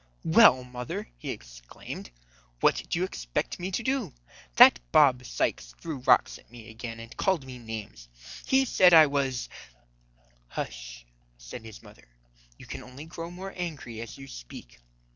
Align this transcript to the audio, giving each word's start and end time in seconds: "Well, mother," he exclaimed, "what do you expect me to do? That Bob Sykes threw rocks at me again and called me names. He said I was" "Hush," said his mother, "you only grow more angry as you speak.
"Well, 0.25 0.63
mother," 0.63 1.09
he 1.15 1.29
exclaimed, 1.29 2.09
"what 2.59 2.89
do 2.89 2.97
you 2.97 3.05
expect 3.05 3.59
me 3.59 3.69
to 3.69 3.83
do? 3.83 4.15
That 4.55 4.79
Bob 4.91 5.23
Sykes 5.23 5.75
threw 5.79 5.97
rocks 5.97 6.39
at 6.39 6.49
me 6.49 6.71
again 6.71 6.99
and 6.99 7.15
called 7.15 7.45
me 7.45 7.59
names. 7.59 8.09
He 8.47 8.65
said 8.65 8.95
I 8.95 9.05
was" 9.05 9.47
"Hush," 10.57 11.05
said 11.37 11.63
his 11.63 11.83
mother, 11.83 12.07
"you 12.57 12.65
only 12.83 13.05
grow 13.05 13.29
more 13.29 13.53
angry 13.55 14.01
as 14.01 14.17
you 14.17 14.27
speak. 14.27 14.79